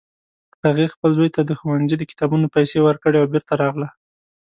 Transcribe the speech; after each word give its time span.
هغې 0.65 0.93
خپل 0.93 1.09
زوی 1.17 1.29
ته 1.35 1.41
د 1.45 1.51
ښوونځي 1.59 1.95
د 1.97 2.03
کتابونو 2.11 2.45
پیسې 2.55 2.77
ورکړې 2.87 3.17
او 3.19 3.29
بیرته 3.33 3.53
راغله 3.63 3.87